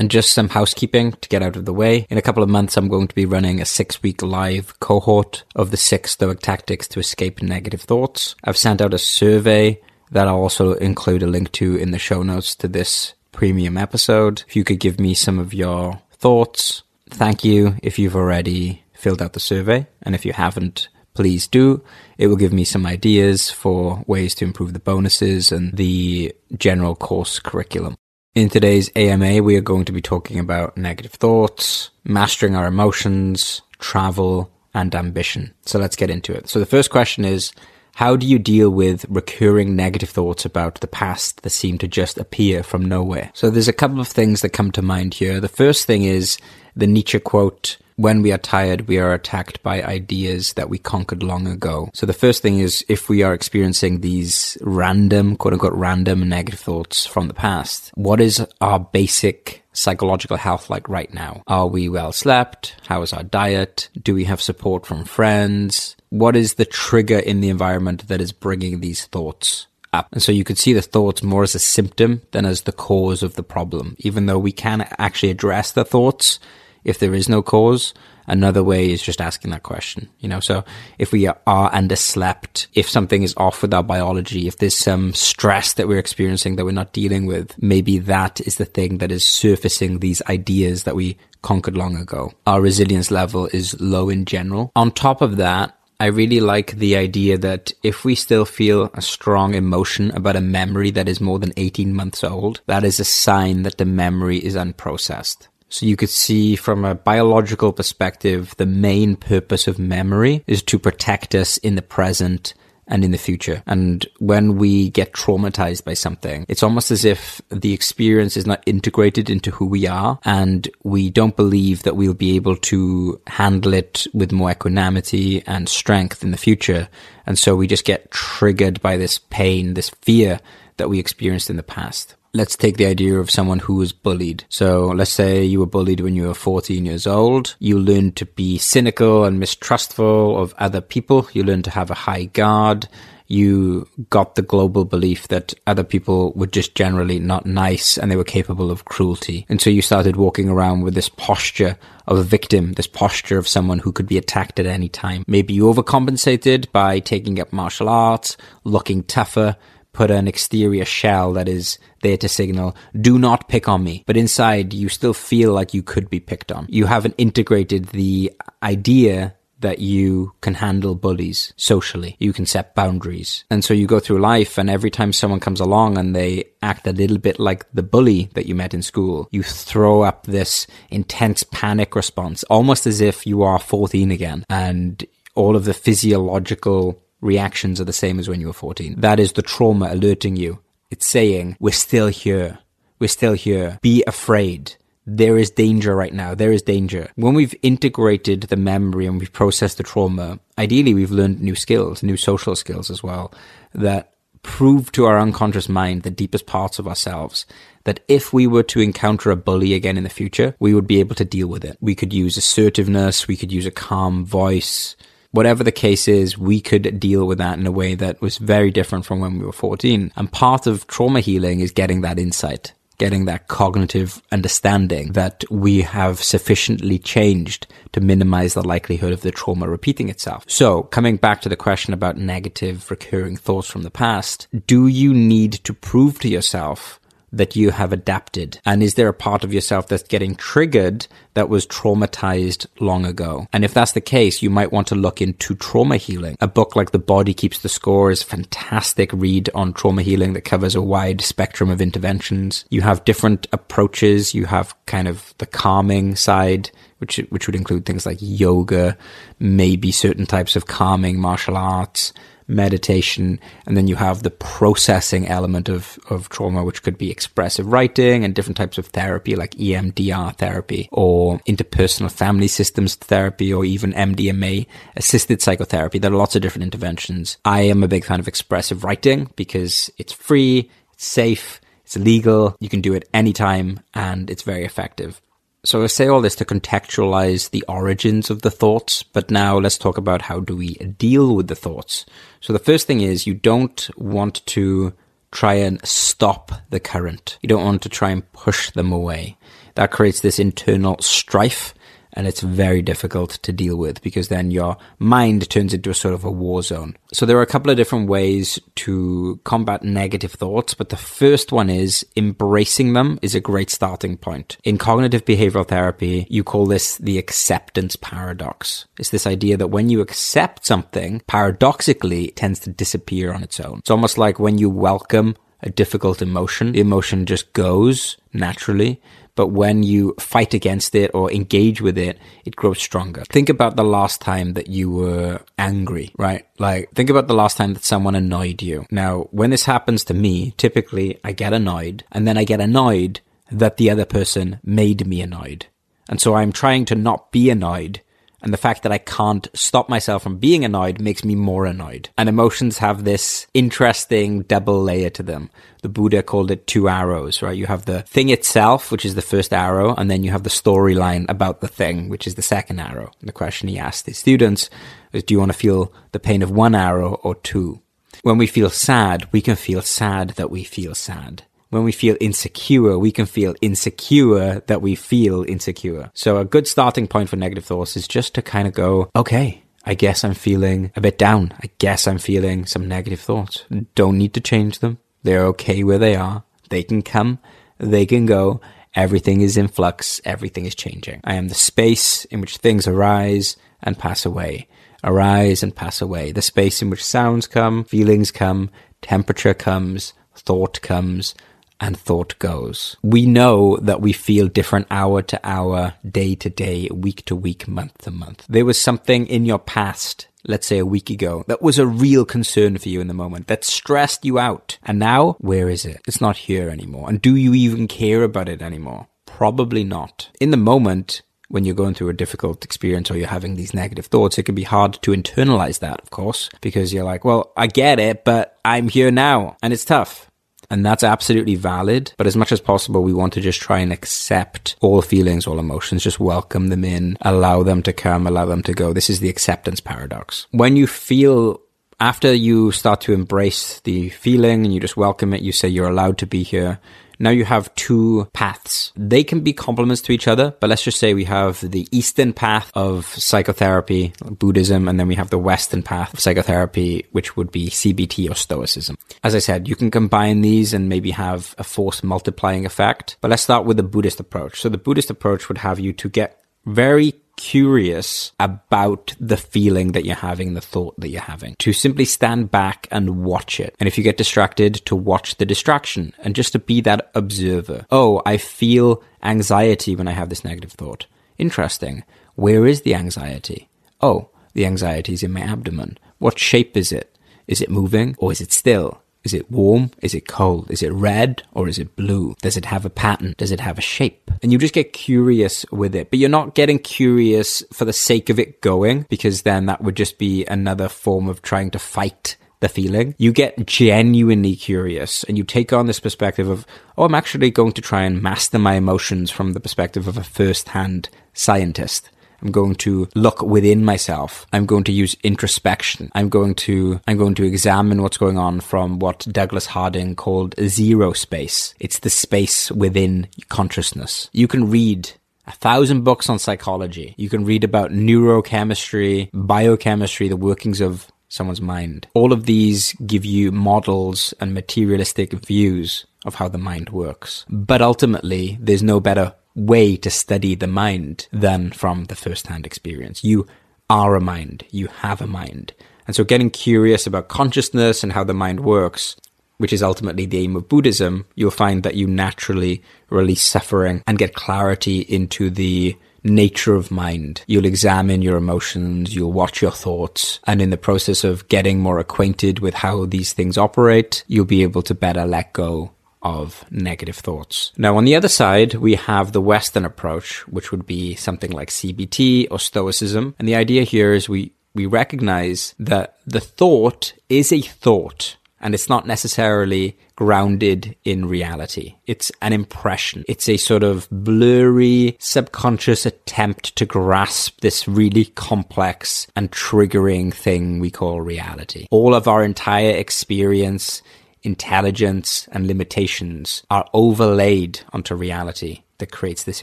And 0.00 0.10
just 0.10 0.32
some 0.32 0.48
housekeeping 0.48 1.12
to 1.12 1.28
get 1.28 1.42
out 1.42 1.56
of 1.56 1.66
the 1.66 1.74
way. 1.74 2.06
In 2.08 2.16
a 2.16 2.22
couple 2.22 2.42
of 2.42 2.48
months, 2.48 2.78
I'm 2.78 2.88
going 2.88 3.06
to 3.06 3.14
be 3.14 3.26
running 3.26 3.60
a 3.60 3.66
six 3.66 4.02
week 4.02 4.22
live 4.22 4.80
cohort 4.80 5.44
of 5.54 5.70
the 5.70 5.76
six 5.76 6.12
Stoic 6.12 6.40
tactics 6.40 6.88
to 6.88 7.00
escape 7.00 7.42
negative 7.42 7.82
thoughts. 7.82 8.34
I've 8.42 8.56
sent 8.56 8.80
out 8.80 8.94
a 8.94 8.98
survey 8.98 9.78
that 10.10 10.26
I'll 10.26 10.36
also 10.36 10.72
include 10.72 11.22
a 11.22 11.26
link 11.26 11.52
to 11.52 11.76
in 11.76 11.90
the 11.90 11.98
show 11.98 12.22
notes 12.22 12.54
to 12.56 12.66
this 12.66 13.12
premium 13.32 13.76
episode. 13.76 14.42
If 14.48 14.56
you 14.56 14.64
could 14.64 14.80
give 14.80 14.98
me 14.98 15.12
some 15.12 15.38
of 15.38 15.52
your 15.52 16.00
thoughts, 16.12 16.82
thank 17.10 17.44
you 17.44 17.76
if 17.82 17.98
you've 17.98 18.16
already 18.16 18.82
filled 18.94 19.20
out 19.20 19.34
the 19.34 19.38
survey. 19.40 19.86
And 20.00 20.14
if 20.14 20.24
you 20.24 20.32
haven't, 20.32 20.88
please 21.12 21.46
do. 21.46 21.84
It 22.16 22.28
will 22.28 22.36
give 22.36 22.54
me 22.54 22.64
some 22.64 22.86
ideas 22.86 23.50
for 23.50 24.02
ways 24.06 24.34
to 24.36 24.46
improve 24.46 24.72
the 24.72 24.78
bonuses 24.78 25.52
and 25.52 25.76
the 25.76 26.34
general 26.56 26.96
course 26.96 27.38
curriculum. 27.38 27.96
In 28.32 28.48
today's 28.48 28.92
AMA, 28.94 29.42
we 29.42 29.56
are 29.56 29.60
going 29.60 29.84
to 29.86 29.92
be 29.92 30.00
talking 30.00 30.38
about 30.38 30.76
negative 30.76 31.10
thoughts, 31.10 31.90
mastering 32.04 32.54
our 32.54 32.68
emotions, 32.68 33.60
travel, 33.80 34.52
and 34.72 34.94
ambition. 34.94 35.52
So 35.62 35.80
let's 35.80 35.96
get 35.96 36.10
into 36.10 36.32
it. 36.32 36.48
So 36.48 36.60
the 36.60 36.66
first 36.66 36.90
question 36.90 37.24
is, 37.24 37.50
how 37.96 38.14
do 38.14 38.24
you 38.28 38.38
deal 38.38 38.70
with 38.70 39.04
recurring 39.08 39.74
negative 39.74 40.10
thoughts 40.10 40.44
about 40.44 40.80
the 40.80 40.86
past 40.86 41.42
that 41.42 41.50
seem 41.50 41.76
to 41.78 41.88
just 41.88 42.18
appear 42.18 42.62
from 42.62 42.84
nowhere? 42.84 43.32
So 43.34 43.50
there's 43.50 43.66
a 43.66 43.72
couple 43.72 43.98
of 43.98 44.06
things 44.06 44.42
that 44.42 44.50
come 44.50 44.70
to 44.72 44.80
mind 44.80 45.14
here. 45.14 45.40
The 45.40 45.48
first 45.48 45.86
thing 45.86 46.04
is 46.04 46.38
the 46.76 46.86
Nietzsche 46.86 47.18
quote, 47.18 47.78
when 48.00 48.22
we 48.22 48.32
are 48.32 48.38
tired, 48.38 48.88
we 48.88 48.98
are 48.98 49.12
attacked 49.12 49.62
by 49.62 49.82
ideas 49.82 50.54
that 50.54 50.70
we 50.70 50.78
conquered 50.78 51.22
long 51.22 51.46
ago. 51.46 51.90
So 51.92 52.06
the 52.06 52.14
first 52.14 52.40
thing 52.40 52.58
is 52.58 52.82
if 52.88 53.10
we 53.10 53.22
are 53.22 53.34
experiencing 53.34 54.00
these 54.00 54.56
random, 54.62 55.36
quote 55.36 55.52
unquote, 55.52 55.74
random 55.74 56.26
negative 56.26 56.60
thoughts 56.60 57.04
from 57.04 57.28
the 57.28 57.34
past, 57.34 57.90
what 57.96 58.18
is 58.18 58.46
our 58.62 58.80
basic 58.80 59.64
psychological 59.74 60.38
health 60.38 60.70
like 60.70 60.88
right 60.88 61.12
now? 61.12 61.42
Are 61.46 61.66
we 61.66 61.90
well 61.90 62.10
slept? 62.10 62.74
How 62.86 63.02
is 63.02 63.12
our 63.12 63.22
diet? 63.22 63.90
Do 64.02 64.14
we 64.14 64.24
have 64.24 64.40
support 64.40 64.86
from 64.86 65.04
friends? 65.04 65.94
What 66.08 66.36
is 66.36 66.54
the 66.54 66.64
trigger 66.64 67.18
in 67.18 67.42
the 67.42 67.50
environment 67.50 68.08
that 68.08 68.22
is 68.22 68.32
bringing 68.32 68.80
these 68.80 69.04
thoughts? 69.06 69.66
Up. 69.92 70.08
And 70.12 70.22
so 70.22 70.30
you 70.30 70.44
could 70.44 70.56
see 70.56 70.72
the 70.72 70.82
thoughts 70.82 71.20
more 71.20 71.42
as 71.42 71.56
a 71.56 71.58
symptom 71.58 72.22
than 72.30 72.46
as 72.46 72.62
the 72.62 72.72
cause 72.72 73.24
of 73.24 73.34
the 73.34 73.42
problem. 73.42 73.96
Even 73.98 74.26
though 74.26 74.38
we 74.38 74.52
can 74.52 74.88
actually 74.98 75.30
address 75.30 75.72
the 75.72 75.84
thoughts, 75.84 76.38
if 76.84 76.98
there 76.98 77.14
is 77.14 77.28
no 77.28 77.42
cause. 77.42 77.94
Another 78.26 78.62
way 78.62 78.92
is 78.92 79.02
just 79.02 79.20
asking 79.20 79.50
that 79.50 79.64
question, 79.64 80.08
you 80.20 80.28
know. 80.28 80.38
So 80.38 80.64
if 80.98 81.10
we 81.10 81.26
are 81.26 81.70
underslept, 81.72 82.68
if 82.74 82.88
something 82.88 83.24
is 83.24 83.34
off 83.36 83.60
with 83.60 83.74
our 83.74 83.82
biology, 83.82 84.46
if 84.46 84.58
there's 84.58 84.78
some 84.78 85.14
stress 85.14 85.74
that 85.74 85.88
we're 85.88 85.98
experiencing 85.98 86.54
that 86.56 86.64
we're 86.64 86.70
not 86.70 86.92
dealing 86.92 87.26
with, 87.26 87.60
maybe 87.60 87.98
that 87.98 88.40
is 88.42 88.56
the 88.56 88.64
thing 88.64 88.98
that 88.98 89.10
is 89.10 89.26
surfacing 89.26 89.98
these 89.98 90.22
ideas 90.28 90.84
that 90.84 90.94
we 90.94 91.16
conquered 91.42 91.76
long 91.76 91.96
ago. 91.96 92.32
Our 92.46 92.60
resilience 92.60 93.10
level 93.10 93.46
is 93.46 93.80
low 93.80 94.08
in 94.08 94.26
general. 94.26 94.70
On 94.76 94.92
top 94.92 95.22
of 95.22 95.36
that, 95.38 95.76
I 95.98 96.06
really 96.06 96.40
like 96.40 96.76
the 96.76 96.96
idea 96.96 97.36
that 97.36 97.72
if 97.82 98.06
we 98.06 98.14
still 98.14 98.46
feel 98.46 98.90
a 98.94 99.02
strong 99.02 99.54
emotion 99.54 100.10
about 100.12 100.34
a 100.34 100.40
memory 100.40 100.90
that 100.92 101.08
is 101.10 101.20
more 101.20 101.38
than 101.38 101.52
18 101.58 101.94
months 101.94 102.24
old, 102.24 102.62
that 102.66 102.84
is 102.84 103.00
a 103.00 103.04
sign 103.04 103.64
that 103.64 103.76
the 103.76 103.84
memory 103.84 104.38
is 104.38 104.56
unprocessed. 104.56 105.48
So 105.70 105.86
you 105.86 105.96
could 105.96 106.10
see 106.10 106.56
from 106.56 106.84
a 106.84 106.96
biological 106.96 107.72
perspective, 107.72 108.54
the 108.56 108.66
main 108.66 109.16
purpose 109.16 109.68
of 109.68 109.78
memory 109.78 110.42
is 110.46 110.62
to 110.64 110.78
protect 110.78 111.34
us 111.34 111.58
in 111.58 111.76
the 111.76 111.82
present 111.82 112.54
and 112.88 113.04
in 113.04 113.12
the 113.12 113.18
future. 113.18 113.62
And 113.68 114.04
when 114.18 114.56
we 114.56 114.90
get 114.90 115.12
traumatized 115.12 115.84
by 115.84 115.94
something, 115.94 116.44
it's 116.48 116.64
almost 116.64 116.90
as 116.90 117.04
if 117.04 117.40
the 117.48 117.72
experience 117.72 118.36
is 118.36 118.48
not 118.48 118.64
integrated 118.66 119.30
into 119.30 119.52
who 119.52 119.64
we 119.64 119.86
are 119.86 120.18
and 120.24 120.68
we 120.82 121.08
don't 121.08 121.36
believe 121.36 121.84
that 121.84 121.94
we'll 121.94 122.14
be 122.14 122.34
able 122.34 122.56
to 122.56 123.20
handle 123.28 123.72
it 123.72 124.08
with 124.12 124.32
more 124.32 124.50
equanimity 124.50 125.42
and 125.46 125.68
strength 125.68 126.24
in 126.24 126.32
the 126.32 126.36
future. 126.36 126.88
And 127.26 127.38
so 127.38 127.54
we 127.54 127.68
just 127.68 127.84
get 127.84 128.10
triggered 128.10 128.82
by 128.82 128.96
this 128.96 129.20
pain, 129.30 129.74
this 129.74 129.90
fear 130.02 130.40
that 130.78 130.88
we 130.88 130.98
experienced 130.98 131.48
in 131.48 131.56
the 131.56 131.62
past 131.62 132.16
let's 132.32 132.56
take 132.56 132.76
the 132.76 132.86
idea 132.86 133.18
of 133.18 133.30
someone 133.30 133.58
who 133.58 133.74
was 133.74 133.92
bullied. 133.92 134.44
So 134.48 134.88
let's 134.88 135.10
say 135.10 135.44
you 135.44 135.60
were 135.60 135.66
bullied 135.66 136.00
when 136.00 136.14
you 136.14 136.28
were 136.28 136.34
14 136.34 136.84
years 136.84 137.06
old. 137.06 137.56
You 137.58 137.78
learned 137.78 138.16
to 138.16 138.26
be 138.26 138.58
cynical 138.58 139.24
and 139.24 139.40
mistrustful 139.40 140.40
of 140.40 140.54
other 140.58 140.80
people. 140.80 141.28
You 141.32 141.42
learned 141.42 141.64
to 141.64 141.70
have 141.70 141.90
a 141.90 141.94
high 141.94 142.24
guard. 142.24 142.88
You 143.26 143.86
got 144.10 144.34
the 144.34 144.42
global 144.42 144.84
belief 144.84 145.28
that 145.28 145.54
other 145.64 145.84
people 145.84 146.32
were 146.32 146.48
just 146.48 146.74
generally 146.74 147.20
not 147.20 147.46
nice 147.46 147.96
and 147.96 148.10
they 148.10 148.16
were 148.16 148.24
capable 148.24 148.72
of 148.72 148.86
cruelty. 148.86 149.46
And 149.48 149.60
so 149.60 149.70
you 149.70 149.82
started 149.82 150.16
walking 150.16 150.48
around 150.48 150.82
with 150.82 150.94
this 150.94 151.08
posture 151.08 151.76
of 152.08 152.18
a 152.18 152.24
victim, 152.24 152.72
this 152.72 152.88
posture 152.88 153.38
of 153.38 153.46
someone 153.46 153.78
who 153.78 153.92
could 153.92 154.08
be 154.08 154.18
attacked 154.18 154.58
at 154.58 154.66
any 154.66 154.88
time. 154.88 155.24
Maybe 155.28 155.54
you 155.54 155.64
overcompensated 155.64 156.72
by 156.72 156.98
taking 156.98 157.38
up 157.38 157.52
martial 157.52 157.88
arts, 157.88 158.36
looking 158.64 159.04
tougher, 159.04 159.56
put 159.92 160.10
an 160.10 160.28
exterior 160.28 160.84
shell 160.84 161.32
that 161.32 161.48
is 161.48 161.78
there 162.02 162.16
to 162.18 162.28
signal, 162.28 162.76
do 163.00 163.18
not 163.18 163.48
pick 163.48 163.68
on 163.68 163.84
me. 163.84 164.04
But 164.06 164.16
inside, 164.16 164.72
you 164.72 164.88
still 164.88 165.14
feel 165.14 165.52
like 165.52 165.74
you 165.74 165.82
could 165.82 166.10
be 166.10 166.20
picked 166.20 166.52
on. 166.52 166.66
You 166.68 166.86
haven't 166.86 167.14
integrated 167.18 167.86
the 167.86 168.32
idea 168.62 169.34
that 169.60 169.78
you 169.78 170.32
can 170.40 170.54
handle 170.54 170.94
bullies 170.94 171.52
socially. 171.56 172.16
You 172.18 172.32
can 172.32 172.46
set 172.46 172.74
boundaries. 172.74 173.44
And 173.50 173.64
so 173.64 173.74
you 173.74 173.86
go 173.86 174.00
through 174.00 174.18
life 174.18 174.58
and 174.58 174.70
every 174.70 174.90
time 174.90 175.12
someone 175.12 175.40
comes 175.40 175.60
along 175.60 175.98
and 175.98 176.16
they 176.16 176.44
act 176.62 176.86
a 176.86 176.92
little 176.92 177.18
bit 177.18 177.38
like 177.38 177.70
the 177.72 177.82
bully 177.82 178.30
that 178.34 178.46
you 178.46 178.54
met 178.54 178.74
in 178.74 178.82
school, 178.82 179.28
you 179.30 179.42
throw 179.42 180.02
up 180.02 180.24
this 180.24 180.66
intense 180.88 181.42
panic 181.42 181.94
response, 181.94 182.42
almost 182.44 182.86
as 182.86 183.00
if 183.00 183.26
you 183.26 183.42
are 183.42 183.58
14 183.58 184.10
again 184.10 184.44
and 184.48 185.04
all 185.34 185.56
of 185.56 185.64
the 185.64 185.74
physiological 185.74 187.02
reactions 187.20 187.80
are 187.80 187.84
the 187.84 187.92
same 187.92 188.18
as 188.18 188.28
when 188.28 188.40
you 188.40 188.46
were 188.46 188.52
14. 188.52 188.94
That 188.98 189.20
is 189.20 189.32
the 189.32 189.42
trauma 189.42 189.88
alerting 189.90 190.36
you. 190.36 190.60
It's 190.90 191.06
saying, 191.06 191.56
we're 191.60 191.72
still 191.72 192.08
here. 192.08 192.58
We're 192.98 193.08
still 193.08 193.34
here. 193.34 193.78
Be 193.80 194.04
afraid 194.06 194.76
there 195.06 195.36
is 195.36 195.50
danger 195.50 195.96
right 195.96 196.12
now. 196.12 196.34
There 196.34 196.52
is 196.52 196.62
danger. 196.62 197.10
When 197.16 197.34
we've 197.34 197.54
integrated 197.62 198.42
the 198.42 198.56
memory 198.56 199.06
and 199.06 199.18
we've 199.18 199.32
processed 199.32 199.78
the 199.78 199.82
trauma, 199.82 200.38
ideally 200.58 200.94
we've 200.94 201.10
learned 201.10 201.40
new 201.40 201.54
skills, 201.54 202.02
new 202.02 202.16
social 202.16 202.54
skills 202.54 202.90
as 202.90 203.02
well, 203.02 203.32
that 203.74 204.14
prove 204.42 204.90
to 204.92 205.06
our 205.06 205.18
unconscious 205.18 205.68
mind 205.68 206.02
the 206.02 206.10
deepest 206.10 206.46
parts 206.46 206.78
of 206.78 206.88
ourselves 206.88 207.44
that 207.84 208.00
if 208.08 208.32
we 208.32 208.46
were 208.46 208.62
to 208.62 208.80
encounter 208.80 209.30
a 209.30 209.36
bully 209.36 209.74
again 209.74 209.96
in 209.96 210.04
the 210.04 210.10
future, 210.10 210.54
we 210.58 210.74
would 210.74 210.86
be 210.86 211.00
able 211.00 211.14
to 211.14 211.24
deal 211.24 211.48
with 211.48 211.64
it. 211.64 211.76
We 211.80 211.94
could 211.94 212.12
use 212.12 212.36
assertiveness, 212.36 213.26
we 213.26 213.36
could 213.36 213.52
use 213.52 213.66
a 213.66 213.70
calm 213.70 214.24
voice. 214.24 214.96
Whatever 215.32 215.62
the 215.62 215.72
case 215.72 216.08
is, 216.08 216.36
we 216.36 216.60
could 216.60 216.98
deal 216.98 217.26
with 217.26 217.38
that 217.38 217.58
in 217.58 217.66
a 217.66 217.72
way 217.72 217.94
that 217.94 218.20
was 218.20 218.38
very 218.38 218.70
different 218.70 219.04
from 219.04 219.20
when 219.20 219.38
we 219.38 219.44
were 219.44 219.52
14. 219.52 220.12
And 220.16 220.32
part 220.32 220.66
of 220.66 220.86
trauma 220.88 221.20
healing 221.20 221.60
is 221.60 221.70
getting 221.70 222.00
that 222.00 222.18
insight 222.18 222.72
getting 223.00 223.24
that 223.24 223.48
cognitive 223.48 224.20
understanding 224.30 225.12
that 225.12 225.42
we 225.50 225.80
have 225.80 226.22
sufficiently 226.22 226.98
changed 226.98 227.66
to 227.92 228.00
minimize 228.00 228.52
the 228.52 228.62
likelihood 228.62 229.10
of 229.10 229.22
the 229.22 229.30
trauma 229.30 229.66
repeating 229.66 230.10
itself. 230.10 230.44
So 230.46 230.82
coming 230.82 231.16
back 231.16 231.40
to 231.40 231.48
the 231.48 231.56
question 231.56 231.94
about 231.94 232.18
negative 232.18 232.90
recurring 232.90 233.38
thoughts 233.38 233.70
from 233.70 233.84
the 233.84 233.90
past, 233.90 234.48
do 234.66 234.86
you 234.86 235.14
need 235.14 235.52
to 235.64 235.72
prove 235.72 236.20
to 236.20 236.28
yourself 236.28 236.99
that 237.32 237.56
you 237.56 237.70
have 237.70 237.92
adapted? 237.92 238.60
And 238.64 238.82
is 238.82 238.94
there 238.94 239.08
a 239.08 239.14
part 239.14 239.44
of 239.44 239.52
yourself 239.52 239.88
that's 239.88 240.02
getting 240.02 240.34
triggered 240.34 241.06
that 241.34 241.48
was 241.48 241.66
traumatized 241.66 242.66
long 242.80 243.04
ago? 243.04 243.46
And 243.52 243.64
if 243.64 243.74
that's 243.74 243.92
the 243.92 244.00
case, 244.00 244.42
you 244.42 244.50
might 244.50 244.72
want 244.72 244.88
to 244.88 244.94
look 244.94 245.20
into 245.20 245.54
trauma 245.54 245.96
healing. 245.96 246.36
A 246.40 246.48
book 246.48 246.76
like 246.76 246.90
The 246.90 246.98
Body 246.98 247.34
Keeps 247.34 247.60
the 247.60 247.68
Score 247.68 248.10
is 248.10 248.22
a 248.22 248.26
fantastic 248.26 249.12
read 249.12 249.50
on 249.54 249.72
trauma 249.72 250.02
healing 250.02 250.32
that 250.32 250.42
covers 250.42 250.74
a 250.74 250.82
wide 250.82 251.20
spectrum 251.20 251.70
of 251.70 251.80
interventions. 251.80 252.64
You 252.70 252.82
have 252.82 253.04
different 253.04 253.46
approaches. 253.52 254.34
You 254.34 254.46
have 254.46 254.74
kind 254.86 255.08
of 255.08 255.34
the 255.38 255.46
calming 255.46 256.16
side 256.16 256.70
which 257.00 257.16
which 257.30 257.46
would 257.46 257.56
include 257.56 257.86
things 257.86 258.06
like 258.06 258.18
yoga, 258.20 258.96
maybe 259.38 259.90
certain 259.90 260.26
types 260.26 260.54
of 260.54 260.66
calming 260.66 261.18
martial 261.18 261.56
arts, 261.56 262.12
meditation, 262.50 263.38
and 263.66 263.76
then 263.76 263.88
you 263.88 263.96
have 263.96 264.22
the 264.22 264.30
processing 264.30 265.26
element 265.28 265.68
of, 265.68 265.98
of 266.10 266.28
trauma, 266.28 266.64
which 266.64 266.82
could 266.82 266.98
be 266.98 267.10
expressive 267.10 267.66
writing 267.66 268.24
and 268.24 268.34
different 268.34 268.56
types 268.56 268.78
of 268.78 268.86
therapy 268.86 269.36
like 269.36 269.52
EMDR 269.52 270.36
therapy 270.36 270.88
or 270.92 271.38
interpersonal 271.40 272.10
family 272.10 272.48
systems 272.48 272.96
therapy 272.96 273.52
or 273.52 273.64
even 273.64 273.92
MDMA 273.92 274.66
assisted 274.96 275.40
psychotherapy. 275.40 275.98
There 275.98 276.12
are 276.12 276.16
lots 276.16 276.36
of 276.36 276.42
different 276.42 276.64
interventions. 276.64 277.38
I 277.44 277.62
am 277.62 277.82
a 277.82 277.88
big 277.88 278.04
fan 278.04 278.20
of 278.20 278.28
expressive 278.28 278.84
writing 278.84 279.30
because 279.36 279.90
it's 279.98 280.12
free, 280.12 280.70
it's 280.92 281.06
safe, 281.06 281.60
it's 281.84 281.96
legal, 281.96 282.56
you 282.60 282.68
can 282.68 282.80
do 282.80 282.94
it 282.94 283.08
anytime, 283.14 283.80
and 283.94 284.30
it's 284.30 284.42
very 284.42 284.64
effective. 284.64 285.20
So 285.62 285.82
I 285.82 285.88
say 285.88 286.08
all 286.08 286.22
this 286.22 286.36
to 286.36 286.46
contextualize 286.46 287.50
the 287.50 287.64
origins 287.68 288.30
of 288.30 288.40
the 288.40 288.50
thoughts, 288.50 289.02
but 289.02 289.30
now 289.30 289.58
let's 289.58 289.76
talk 289.76 289.98
about 289.98 290.22
how 290.22 290.40
do 290.40 290.56
we 290.56 290.74
deal 290.74 291.36
with 291.36 291.48
the 291.48 291.54
thoughts. 291.54 292.06
So 292.40 292.54
the 292.54 292.58
first 292.58 292.86
thing 292.86 293.02
is 293.02 293.26
you 293.26 293.34
don't 293.34 293.90
want 293.96 294.44
to 294.46 294.94
try 295.32 295.54
and 295.54 295.84
stop 295.86 296.52
the 296.70 296.80
current. 296.80 297.38
You 297.42 297.48
don't 297.48 297.64
want 297.64 297.82
to 297.82 297.90
try 297.90 298.10
and 298.10 298.32
push 298.32 298.70
them 298.70 298.90
away. 298.90 299.36
That 299.74 299.90
creates 299.90 300.20
this 300.20 300.38
internal 300.38 300.96
strife 301.00 301.74
and 302.12 302.26
it's 302.26 302.40
very 302.40 302.82
difficult 302.82 303.30
to 303.42 303.52
deal 303.52 303.76
with 303.76 304.02
because 304.02 304.28
then 304.28 304.50
your 304.50 304.76
mind 304.98 305.48
turns 305.50 305.74
into 305.74 305.90
a 305.90 305.94
sort 305.94 306.14
of 306.14 306.24
a 306.24 306.30
war 306.30 306.62
zone. 306.62 306.96
So 307.12 307.26
there 307.26 307.38
are 307.38 307.42
a 307.42 307.46
couple 307.46 307.70
of 307.70 307.76
different 307.76 308.08
ways 308.08 308.58
to 308.76 309.40
combat 309.44 309.82
negative 309.82 310.32
thoughts, 310.32 310.74
but 310.74 310.88
the 310.88 310.96
first 310.96 311.52
one 311.52 311.70
is 311.70 312.06
embracing 312.16 312.92
them 312.92 313.18
is 313.22 313.34
a 313.34 313.40
great 313.40 313.70
starting 313.70 314.16
point. 314.16 314.56
In 314.64 314.78
cognitive 314.78 315.24
behavioral 315.24 315.66
therapy, 315.66 316.26
you 316.30 316.44
call 316.44 316.66
this 316.66 316.96
the 316.98 317.18
acceptance 317.18 317.96
paradox. 317.96 318.86
It's 318.98 319.10
this 319.10 319.26
idea 319.26 319.56
that 319.56 319.68
when 319.68 319.88
you 319.88 320.00
accept 320.00 320.66
something, 320.66 321.22
paradoxically, 321.26 322.26
it 322.26 322.36
tends 322.36 322.60
to 322.60 322.70
disappear 322.70 323.32
on 323.32 323.42
its 323.42 323.60
own. 323.60 323.78
It's 323.78 323.90
almost 323.90 324.18
like 324.18 324.38
when 324.38 324.58
you 324.58 324.70
welcome 324.70 325.36
a 325.62 325.70
difficult 325.70 326.22
emotion, 326.22 326.72
the 326.72 326.80
emotion 326.80 327.26
just 327.26 327.52
goes 327.52 328.16
naturally. 328.32 329.00
But 329.34 329.48
when 329.48 329.82
you 329.82 330.14
fight 330.18 330.54
against 330.54 330.94
it 330.94 331.10
or 331.14 331.30
engage 331.30 331.80
with 331.80 331.96
it, 331.96 332.18
it 332.44 332.56
grows 332.56 332.78
stronger. 332.78 333.24
Think 333.28 333.48
about 333.48 333.76
the 333.76 333.84
last 333.84 334.20
time 334.20 334.54
that 334.54 334.68
you 334.68 334.90
were 334.90 335.40
angry, 335.58 336.12
right? 336.18 336.46
Like, 336.58 336.90
think 336.94 337.10
about 337.10 337.28
the 337.28 337.34
last 337.34 337.56
time 337.56 337.74
that 337.74 337.84
someone 337.84 338.14
annoyed 338.14 338.62
you. 338.62 338.86
Now, 338.90 339.28
when 339.30 339.50
this 339.50 339.64
happens 339.64 340.04
to 340.04 340.14
me, 340.14 340.52
typically 340.56 341.18
I 341.24 341.32
get 341.32 341.52
annoyed 341.52 342.04
and 342.12 342.26
then 342.26 342.36
I 342.36 342.44
get 342.44 342.60
annoyed 342.60 343.20
that 343.50 343.76
the 343.76 343.90
other 343.90 344.04
person 344.04 344.60
made 344.62 345.06
me 345.06 345.20
annoyed. 345.20 345.66
And 346.08 346.20
so 346.20 346.34
I'm 346.34 346.52
trying 346.52 346.84
to 346.86 346.94
not 346.94 347.32
be 347.32 347.50
annoyed 347.50 348.00
and 348.42 348.52
the 348.52 348.58
fact 348.58 348.82
that 348.82 348.92
I 348.92 348.98
can't 348.98 349.48
stop 349.54 349.88
myself 349.88 350.22
from 350.22 350.38
being 350.38 350.64
annoyed 350.64 351.00
makes 351.00 351.24
me 351.24 351.34
more 351.34 351.66
annoyed. 351.66 352.08
And 352.16 352.28
emotions 352.28 352.78
have 352.78 353.04
this 353.04 353.46
interesting 353.54 354.42
double 354.42 354.82
layer 354.82 355.10
to 355.10 355.22
them. 355.22 355.50
The 355.82 355.88
Buddha 355.88 356.22
called 356.22 356.50
it 356.50 356.66
two 356.66 356.88
arrows, 356.88 357.42
right? 357.42 357.56
You 357.56 357.66
have 357.66 357.86
the 357.86 358.02
thing 358.02 358.28
itself, 358.28 358.90
which 358.90 359.04
is 359.04 359.14
the 359.14 359.22
first 359.22 359.52
arrow, 359.52 359.94
and 359.94 360.10
then 360.10 360.24
you 360.24 360.30
have 360.30 360.42
the 360.42 360.50
storyline 360.50 361.26
about 361.28 361.60
the 361.60 361.68
thing, 361.68 362.08
which 362.08 362.26
is 362.26 362.34
the 362.34 362.42
second 362.42 362.80
arrow. 362.80 363.10
And 363.20 363.28
the 363.28 363.32
question 363.32 363.68
he 363.68 363.78
asked 363.78 364.06
his 364.06 364.18
students 364.18 364.70
is, 365.12 365.22
do 365.22 365.34
you 365.34 365.38
want 365.38 365.52
to 365.52 365.58
feel 365.58 365.92
the 366.12 366.20
pain 366.20 366.42
of 366.42 366.50
one 366.50 366.74
arrow 366.74 367.14
or 367.22 367.34
two? 367.34 367.80
When 368.22 368.38
we 368.38 368.46
feel 368.46 368.70
sad, 368.70 369.30
we 369.32 369.40
can 369.40 369.56
feel 369.56 369.82
sad 369.82 370.30
that 370.30 370.50
we 370.50 370.64
feel 370.64 370.94
sad 370.94 371.44
when 371.70 371.84
we 371.84 371.92
feel 371.92 372.16
insecure, 372.20 372.98
we 372.98 373.12
can 373.12 373.26
feel 373.26 373.54
insecure 373.60 374.60
that 374.66 374.82
we 374.82 374.94
feel 374.94 375.44
insecure. 375.44 376.10
So 376.14 376.38
a 376.38 376.44
good 376.44 376.66
starting 376.66 377.06
point 377.06 377.28
for 377.28 377.36
negative 377.36 377.64
thoughts 377.64 377.96
is 377.96 378.06
just 378.06 378.34
to 378.34 378.42
kind 378.42 378.68
of 378.68 378.74
go, 378.74 379.10
okay, 379.16 379.62
I 379.84 379.94
guess 379.94 380.24
I'm 380.24 380.34
feeling 380.34 380.92
a 380.94 381.00
bit 381.00 381.16
down. 381.16 381.54
I 381.62 381.70
guess 381.78 382.06
I'm 382.06 382.18
feeling 382.18 382.66
some 382.66 382.86
negative 382.86 383.20
thoughts. 383.20 383.64
Don't 383.94 384.18
need 384.18 384.34
to 384.34 384.40
change 384.40 384.80
them. 384.80 384.98
They're 385.22 385.46
okay 385.46 385.84
where 385.84 385.98
they 385.98 386.16
are. 386.16 386.44
They 386.68 386.82
can 386.82 387.02
come, 387.02 387.38
they 387.78 388.04
can 388.04 388.26
go. 388.26 388.60
Everything 388.94 389.40
is 389.40 389.56
in 389.56 389.68
flux. 389.68 390.20
Everything 390.24 390.66
is 390.66 390.74
changing. 390.74 391.20
I 391.22 391.34
am 391.34 391.48
the 391.48 391.54
space 391.54 392.24
in 392.26 392.40
which 392.40 392.56
things 392.56 392.88
arise 392.88 393.56
and 393.82 393.98
pass 393.98 394.26
away. 394.26 394.66
Arise 395.04 395.62
and 395.62 395.74
pass 395.74 396.00
away. 396.02 396.32
The 396.32 396.42
space 396.42 396.82
in 396.82 396.90
which 396.90 397.04
sounds 397.04 397.46
come, 397.46 397.84
feelings 397.84 398.32
come, 398.32 398.70
temperature 399.00 399.54
comes, 399.54 400.12
thought 400.34 400.82
comes, 400.82 401.34
and 401.80 401.98
thought 401.98 402.38
goes. 402.38 402.96
We 403.02 403.26
know 403.26 403.76
that 403.78 404.00
we 404.00 404.12
feel 404.12 404.48
different 404.48 404.86
hour 404.90 405.22
to 405.22 405.40
hour, 405.42 405.94
day 406.08 406.34
to 406.36 406.50
day, 406.50 406.88
week 406.92 407.24
to 407.24 407.34
week, 407.34 407.66
month 407.66 407.98
to 407.98 408.10
month. 408.10 408.44
There 408.48 408.64
was 408.64 408.80
something 408.80 409.26
in 409.26 409.46
your 409.46 409.58
past, 409.58 410.28
let's 410.46 410.66
say 410.66 410.78
a 410.78 410.86
week 410.86 411.10
ago, 411.10 411.44
that 411.48 411.62
was 411.62 411.78
a 411.78 411.86
real 411.86 412.24
concern 412.24 412.78
for 412.78 412.88
you 412.88 413.00
in 413.00 413.08
the 413.08 413.14
moment, 413.14 413.46
that 413.46 413.64
stressed 413.64 414.24
you 414.24 414.38
out. 414.38 414.78
And 414.82 414.98
now, 414.98 415.36
where 415.40 415.68
is 415.68 415.84
it? 415.84 416.02
It's 416.06 416.20
not 416.20 416.36
here 416.36 416.68
anymore. 416.68 417.08
And 417.08 417.20
do 417.20 417.34
you 417.34 417.54
even 417.54 417.88
care 417.88 418.22
about 418.22 418.48
it 418.48 418.62
anymore? 418.62 419.08
Probably 419.26 419.84
not. 419.84 420.28
In 420.40 420.50
the 420.50 420.56
moment, 420.56 421.22
when 421.48 421.64
you're 421.64 421.74
going 421.74 421.94
through 421.94 422.10
a 422.10 422.14
difficult 422.14 422.64
experience 422.64 423.10
or 423.10 423.16
you're 423.16 423.26
having 423.26 423.56
these 423.56 423.74
negative 423.74 424.06
thoughts, 424.06 424.38
it 424.38 424.44
can 424.44 424.54
be 424.54 424.62
hard 424.62 424.94
to 425.02 425.10
internalize 425.10 425.80
that, 425.80 426.00
of 426.00 426.10
course, 426.10 426.48
because 426.60 426.92
you're 426.92 427.04
like, 427.04 427.24
well, 427.24 427.52
I 427.56 427.66
get 427.66 427.98
it, 427.98 428.24
but 428.24 428.58
I'm 428.64 428.88
here 428.88 429.10
now. 429.10 429.56
And 429.62 429.72
it's 429.72 429.84
tough. 429.84 430.29
And 430.70 430.86
that's 430.86 431.02
absolutely 431.02 431.56
valid. 431.56 432.12
But 432.16 432.28
as 432.28 432.36
much 432.36 432.52
as 432.52 432.60
possible, 432.60 433.02
we 433.02 433.12
want 433.12 433.32
to 433.32 433.40
just 433.40 433.60
try 433.60 433.80
and 433.80 433.92
accept 433.92 434.76
all 434.80 435.02
feelings, 435.02 435.46
all 435.46 435.58
emotions, 435.58 436.04
just 436.04 436.20
welcome 436.20 436.68
them 436.68 436.84
in, 436.84 437.18
allow 437.22 437.62
them 437.62 437.82
to 437.82 437.92
come, 437.92 438.26
allow 438.26 438.46
them 438.46 438.62
to 438.62 438.72
go. 438.72 438.92
This 438.92 439.10
is 439.10 439.20
the 439.20 439.28
acceptance 439.28 439.80
paradox. 439.80 440.46
When 440.52 440.76
you 440.76 440.86
feel 440.86 441.60
after 441.98 442.32
you 442.32 442.72
start 442.72 443.00
to 443.02 443.12
embrace 443.12 443.80
the 443.80 444.08
feeling 444.10 444.64
and 444.64 444.72
you 444.72 444.80
just 444.80 444.96
welcome 444.96 445.34
it, 445.34 445.42
you 445.42 445.52
say 445.52 445.68
you're 445.68 445.88
allowed 445.88 446.18
to 446.18 446.26
be 446.26 446.42
here 446.42 446.78
now 447.20 447.30
you 447.30 447.44
have 447.44 447.72
two 447.74 448.28
paths. 448.32 448.92
They 448.96 449.22
can 449.22 449.40
be 449.40 449.52
complements 449.52 450.02
to 450.02 450.12
each 450.12 450.26
other, 450.26 450.54
but 450.58 450.70
let's 450.70 450.82
just 450.82 450.98
say 450.98 451.14
we 451.14 451.24
have 451.24 451.60
the 451.60 451.86
Eastern 451.92 452.32
path 452.32 452.70
of 452.74 453.06
psychotherapy, 453.06 454.12
Buddhism, 454.24 454.88
and 454.88 454.98
then 454.98 455.06
we 455.06 455.14
have 455.14 455.30
the 455.30 455.38
Western 455.38 455.82
path 455.82 456.14
of 456.14 456.20
psychotherapy, 456.20 457.06
which 457.12 457.36
would 457.36 457.52
be 457.52 457.68
CBT 457.68 458.30
or 458.30 458.34
Stoicism. 458.34 458.96
As 459.22 459.34
I 459.34 459.38
said, 459.38 459.68
you 459.68 459.76
can 459.76 459.90
combine 459.90 460.40
these 460.40 460.72
and 460.72 460.88
maybe 460.88 461.10
have 461.10 461.54
a 461.58 461.64
force 461.64 462.02
multiplying 462.02 462.64
effect, 462.64 463.16
but 463.20 463.30
let's 463.30 463.42
start 463.42 463.66
with 463.66 463.76
the 463.76 463.82
Buddhist 463.82 464.18
approach. 464.18 464.60
So 464.60 464.68
the 464.68 464.78
Buddhist 464.78 465.10
approach 465.10 465.48
would 465.48 465.58
have 465.58 465.78
you 465.78 465.92
to 465.92 466.08
get 466.08 466.40
very 466.64 467.14
curious 467.40 468.32
about 468.38 469.14
the 469.18 469.38
feeling 469.38 469.92
that 469.92 470.04
you're 470.04 470.14
having, 470.14 470.52
the 470.52 470.60
thought 470.60 470.94
that 471.00 471.08
you're 471.08 471.22
having. 471.22 471.56
To 471.60 471.72
simply 471.72 472.04
stand 472.04 472.50
back 472.50 472.86
and 472.90 473.24
watch 473.24 473.58
it. 473.58 473.74
And 473.80 473.86
if 473.86 473.96
you 473.96 474.04
get 474.04 474.18
distracted, 474.18 474.74
to 474.84 474.94
watch 474.94 475.36
the 475.36 475.46
distraction 475.46 476.12
and 476.18 476.36
just 476.36 476.52
to 476.52 476.58
be 476.58 476.82
that 476.82 477.10
observer. 477.14 477.86
Oh, 477.90 478.20
I 478.26 478.36
feel 478.36 479.02
anxiety 479.22 479.96
when 479.96 480.06
I 480.06 480.12
have 480.12 480.28
this 480.28 480.44
negative 480.44 480.72
thought. 480.72 481.06
Interesting. 481.38 482.04
Where 482.34 482.66
is 482.66 482.82
the 482.82 482.94
anxiety? 482.94 483.70
Oh, 484.02 484.28
the 484.52 484.66
anxiety 484.66 485.14
is 485.14 485.22
in 485.22 485.32
my 485.32 485.40
abdomen. 485.40 485.96
What 486.18 486.38
shape 486.38 486.76
is 486.76 486.92
it? 486.92 487.16
Is 487.48 487.62
it 487.62 487.70
moving 487.70 488.16
or 488.18 488.32
is 488.32 488.42
it 488.42 488.52
still? 488.52 489.00
Is 489.22 489.34
it 489.34 489.50
warm? 489.50 489.90
Is 490.00 490.14
it 490.14 490.26
cold? 490.26 490.70
Is 490.70 490.82
it 490.82 490.92
red 490.92 491.42
or 491.52 491.68
is 491.68 491.78
it 491.78 491.96
blue? 491.96 492.34
Does 492.40 492.56
it 492.56 492.64
have 492.66 492.86
a 492.86 492.90
pattern? 492.90 493.34
Does 493.36 493.50
it 493.50 493.60
have 493.60 493.78
a 493.78 493.82
shape? 493.82 494.30
And 494.42 494.50
you 494.50 494.58
just 494.58 494.74
get 494.74 494.92
curious 494.92 495.66
with 495.70 495.94
it, 495.94 496.10
but 496.10 496.18
you're 496.18 496.28
not 496.28 496.54
getting 496.54 496.78
curious 496.78 497.62
for 497.72 497.84
the 497.84 497.92
sake 497.92 498.30
of 498.30 498.38
it 498.38 498.60
going 498.60 499.06
because 499.10 499.42
then 499.42 499.66
that 499.66 499.82
would 499.82 499.96
just 499.96 500.18
be 500.18 500.46
another 500.46 500.88
form 500.88 501.28
of 501.28 501.42
trying 501.42 501.70
to 501.72 501.78
fight 501.78 502.36
the 502.60 502.68
feeling. 502.68 503.14
You 503.18 503.32
get 503.32 503.66
genuinely 503.66 504.54
curious 504.54 505.24
and 505.24 505.36
you 505.36 505.44
take 505.44 505.72
on 505.72 505.86
this 505.86 506.00
perspective 506.00 506.48
of, 506.48 506.66
oh, 506.96 507.04
I'm 507.04 507.14
actually 507.14 507.50
going 507.50 507.72
to 507.72 507.82
try 507.82 508.02
and 508.02 508.22
master 508.22 508.58
my 508.58 508.74
emotions 508.74 509.30
from 509.30 509.52
the 509.52 509.60
perspective 509.60 510.06
of 510.06 510.16
a 510.16 510.24
first 510.24 510.70
hand 510.70 511.08
scientist. 511.32 512.10
I'm 512.42 512.50
going 512.50 512.74
to 512.76 513.08
look 513.14 513.42
within 513.42 513.84
myself. 513.84 514.46
I'm 514.52 514.66
going 514.66 514.84
to 514.84 514.92
use 514.92 515.16
introspection. 515.22 516.10
I'm 516.14 516.28
going 516.28 516.54
to, 516.66 517.00
I'm 517.06 517.16
going 517.18 517.34
to 517.36 517.44
examine 517.44 518.02
what's 518.02 518.18
going 518.18 518.38
on 518.38 518.60
from 518.60 518.98
what 518.98 519.26
Douglas 519.30 519.66
Harding 519.66 520.16
called 520.16 520.54
zero 520.60 521.12
space. 521.12 521.74
It's 521.80 521.98
the 521.98 522.10
space 522.10 522.70
within 522.70 523.28
consciousness. 523.48 524.28
You 524.32 524.48
can 524.48 524.70
read 524.70 525.10
a 525.46 525.52
thousand 525.52 526.02
books 526.02 526.28
on 526.28 526.38
psychology. 526.38 527.14
You 527.16 527.28
can 527.28 527.44
read 527.44 527.64
about 527.64 527.90
neurochemistry, 527.90 529.30
biochemistry, 529.32 530.28
the 530.28 530.36
workings 530.36 530.80
of 530.80 531.10
someone's 531.28 531.60
mind. 531.60 532.08
All 532.14 532.32
of 532.32 532.46
these 532.46 532.92
give 533.06 533.24
you 533.24 533.52
models 533.52 534.34
and 534.40 534.52
materialistic 534.52 535.32
views 535.32 536.06
of 536.24 536.34
how 536.34 536.48
the 536.48 536.58
mind 536.58 536.90
works. 536.90 537.46
But 537.48 537.80
ultimately, 537.80 538.58
there's 538.60 538.82
no 538.82 539.00
better 539.00 539.34
way 539.66 539.96
to 539.96 540.10
study 540.10 540.54
the 540.54 540.66
mind 540.66 541.28
than 541.32 541.70
from 541.70 542.04
the 542.04 542.16
first 542.16 542.46
hand 542.46 542.66
experience. 542.66 543.22
You 543.24 543.46
are 543.88 544.14
a 544.14 544.20
mind, 544.20 544.64
you 544.70 544.86
have 544.86 545.20
a 545.20 545.26
mind. 545.26 545.74
And 546.06 546.16
so 546.16 546.24
getting 546.24 546.50
curious 546.50 547.06
about 547.06 547.28
consciousness 547.28 548.02
and 548.02 548.12
how 548.12 548.24
the 548.24 548.34
mind 548.34 548.60
works, 548.60 549.16
which 549.58 549.72
is 549.72 549.82
ultimately 549.82 550.26
the 550.26 550.38
aim 550.38 550.56
of 550.56 550.68
Buddhism, 550.68 551.26
you'll 551.34 551.50
find 551.50 551.82
that 551.82 551.94
you 551.94 552.06
naturally 552.06 552.82
release 553.10 553.42
suffering 553.42 554.02
and 554.06 554.18
get 554.18 554.34
clarity 554.34 555.00
into 555.00 555.50
the 555.50 555.96
nature 556.24 556.74
of 556.74 556.90
mind. 556.90 557.42
You'll 557.46 557.66
examine 557.66 558.22
your 558.22 558.36
emotions, 558.36 559.14
you'll 559.14 559.32
watch 559.32 559.62
your 559.62 559.70
thoughts, 559.70 560.40
and 560.44 560.60
in 560.60 560.70
the 560.70 560.76
process 560.76 561.24
of 561.24 561.48
getting 561.48 561.80
more 561.80 561.98
acquainted 561.98 562.58
with 562.60 562.74
how 562.74 563.06
these 563.06 563.32
things 563.32 563.56
operate, 563.58 564.24
you'll 564.26 564.44
be 564.44 564.62
able 564.62 564.82
to 564.82 564.94
better 564.94 565.24
let 565.26 565.52
go 565.52 565.92
of 566.22 566.64
negative 566.70 567.16
thoughts. 567.16 567.72
Now, 567.76 567.96
on 567.96 568.04
the 568.04 568.16
other 568.16 568.28
side, 568.28 568.74
we 568.74 568.94
have 568.94 569.32
the 569.32 569.40
Western 569.40 569.84
approach, 569.84 570.46
which 570.48 570.70
would 570.70 570.86
be 570.86 571.14
something 571.14 571.50
like 571.50 571.70
CBT 571.70 572.48
or 572.50 572.58
Stoicism. 572.58 573.34
And 573.38 573.48
the 573.48 573.54
idea 573.54 573.84
here 573.84 574.12
is 574.12 574.28
we, 574.28 574.52
we 574.74 574.86
recognize 574.86 575.74
that 575.78 576.18
the 576.26 576.40
thought 576.40 577.14
is 577.28 577.52
a 577.52 577.60
thought 577.60 578.36
and 578.60 578.74
it's 578.74 578.88
not 578.88 579.06
necessarily 579.06 579.96
grounded 580.16 580.94
in 581.04 581.26
reality. 581.26 581.94
It's 582.06 582.30
an 582.42 582.52
impression. 582.52 583.24
It's 583.26 583.48
a 583.48 583.56
sort 583.56 583.82
of 583.82 584.06
blurry, 584.10 585.16
subconscious 585.18 586.04
attempt 586.04 586.76
to 586.76 586.84
grasp 586.84 587.60
this 587.62 587.88
really 587.88 588.26
complex 588.26 589.26
and 589.34 589.50
triggering 589.50 590.34
thing 590.34 590.78
we 590.78 590.90
call 590.90 591.22
reality. 591.22 591.86
All 591.90 592.14
of 592.14 592.28
our 592.28 592.44
entire 592.44 592.90
experience 592.90 594.02
intelligence 594.42 595.48
and 595.52 595.66
limitations 595.66 596.62
are 596.70 596.88
overlaid 596.92 597.80
onto 597.92 598.14
reality 598.14 598.82
that 598.98 599.12
creates 599.12 599.44
this 599.44 599.62